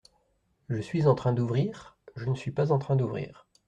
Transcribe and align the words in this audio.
Je 0.69 0.81
suis 0.81 1.05
en 1.05 1.13
train 1.13 1.31
d’ouvrir, 1.31 1.95
je 2.15 2.25
ne 2.25 2.33
suis 2.33 2.49
pas 2.49 2.71
en 2.71 2.79
train 2.79 2.95
d’ouvrir. 2.95 3.45